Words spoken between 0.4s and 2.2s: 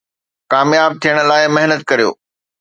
ڪامياب ٿيڻ لاءِ محنت ڪريو